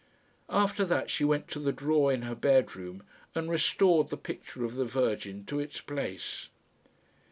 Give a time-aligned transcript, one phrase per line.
[0.49, 3.03] After that she went to the drawer in her bedroom,
[3.35, 6.49] and restored the picture of the Virgin to its place.